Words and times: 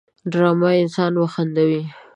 ډرامه 0.31 0.69
انسان 0.81 1.11
وخندوي 1.21 1.81